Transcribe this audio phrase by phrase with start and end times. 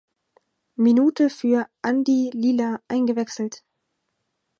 [0.77, 3.63] Minute für Andi Lila eingewechselt.